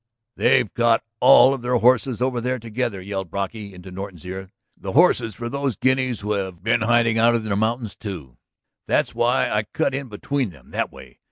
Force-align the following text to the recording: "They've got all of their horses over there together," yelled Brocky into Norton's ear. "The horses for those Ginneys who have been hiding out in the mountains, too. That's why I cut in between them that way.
"They've 0.35 0.73
got 0.73 1.03
all 1.19 1.53
of 1.53 1.61
their 1.61 1.75
horses 1.77 2.23
over 2.23 2.41
there 2.41 2.57
together," 2.57 2.99
yelled 2.99 3.29
Brocky 3.29 3.71
into 3.71 3.91
Norton's 3.91 4.25
ear. 4.25 4.49
"The 4.75 4.93
horses 4.93 5.35
for 5.35 5.47
those 5.47 5.77
Ginneys 5.77 6.21
who 6.21 6.31
have 6.31 6.63
been 6.63 6.81
hiding 6.81 7.19
out 7.19 7.35
in 7.35 7.43
the 7.43 7.55
mountains, 7.55 7.95
too. 7.95 8.37
That's 8.87 9.13
why 9.13 9.51
I 9.51 9.61
cut 9.61 9.93
in 9.93 10.09
between 10.09 10.49
them 10.49 10.71
that 10.71 10.91
way. 10.91 11.19